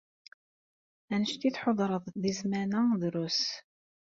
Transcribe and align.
Anect 1.13 1.41
i 1.49 1.49
tḥudreḍ 1.51 2.05
deg 2.21 2.33
zzman-a, 2.37 2.81
drus. 3.01 3.41